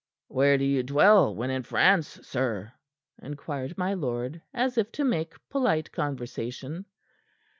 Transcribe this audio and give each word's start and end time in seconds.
"Where 0.29 0.57
do 0.57 0.65
you 0.65 0.81
dwell 0.81 1.35
when 1.35 1.51
in 1.51 1.61
France, 1.61 2.19
sir?" 2.23 2.73
inquired 3.21 3.77
my 3.77 3.93
lord, 3.93 4.41
as 4.51 4.75
if 4.79 4.91
to 4.93 5.03
make 5.03 5.35
polite 5.49 5.91
conversation. 5.91 6.85